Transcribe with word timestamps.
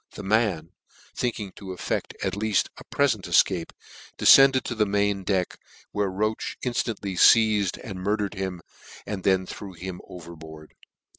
The 0.15 0.23
man, 0.23 0.71
thinking 1.15 1.51
to 1.57 1.65
effecl: 1.65 2.13
at 2.25 2.33
leaft 2.33 2.69
a 2.77 2.83
prefent 2.85 3.25
efcape, 3.25 3.69
defcended 4.17 4.63
to 4.63 4.73
the 4.73 4.87
main 4.87 5.23
deck, 5.23 5.59
where 5.91 6.09
Roache 6.09 6.55
in 6.63 6.73
ftantly 6.73 7.19
feized, 7.19 7.77
and 7.77 7.99
murdered 7.99 8.33
him, 8.33 8.61
and 9.05 9.23
then 9.23 9.45
threw 9.45 9.73
him 9.73 10.01
overboard. 10.07 10.73